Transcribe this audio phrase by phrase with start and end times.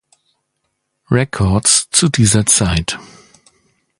[1.11, 2.97] Records zu dieser Zeit.